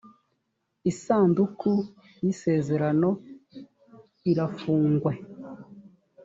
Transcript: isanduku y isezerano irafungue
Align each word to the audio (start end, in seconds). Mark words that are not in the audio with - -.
isanduku 0.91 1.71
y 2.21 2.25
isezerano 2.33 3.09
irafungue 4.31 5.13